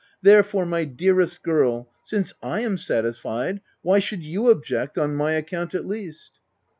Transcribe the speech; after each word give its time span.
Therefore, 0.23 0.65
my 0.65 0.83
dearest 0.83 1.43
girl, 1.43 1.87
since 2.03 2.33
/ 2.39 2.41
am 2.65 2.79
satisfied, 2.79 3.61
why 3.83 3.99
should 3.99 4.23
you 4.23 4.49
object— 4.49 4.97
on 4.97 5.13
my 5.13 5.33
account, 5.33 5.75
at 5.75 5.85
least." 5.85 6.39